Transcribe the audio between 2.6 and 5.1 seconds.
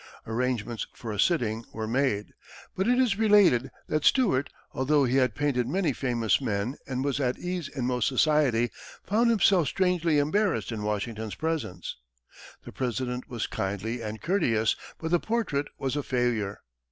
but it is related that Stuart, although